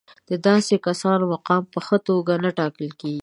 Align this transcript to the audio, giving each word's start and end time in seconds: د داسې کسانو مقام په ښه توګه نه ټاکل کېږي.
د 0.29 0.31
داسې 0.47 0.75
کسانو 0.87 1.23
مقام 1.33 1.63
په 1.73 1.79
ښه 1.85 1.97
توګه 2.07 2.33
نه 2.43 2.49
ټاکل 2.59 2.89
کېږي. 2.99 3.19